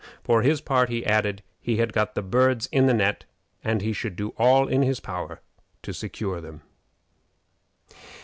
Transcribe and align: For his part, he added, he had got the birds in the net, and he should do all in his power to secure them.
For 0.23 0.41
his 0.41 0.61
part, 0.61 0.89
he 0.89 1.05
added, 1.05 1.43
he 1.59 1.77
had 1.77 1.93
got 1.93 2.15
the 2.15 2.23
birds 2.23 2.67
in 2.71 2.87
the 2.87 2.93
net, 2.95 3.25
and 3.63 3.83
he 3.83 3.93
should 3.93 4.15
do 4.15 4.29
all 4.29 4.67
in 4.67 4.81
his 4.81 4.99
power 4.99 5.41
to 5.83 5.93
secure 5.93 6.41
them. 6.41 6.63